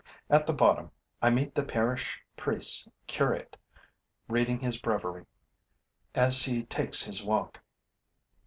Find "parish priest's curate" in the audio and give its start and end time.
1.63-3.55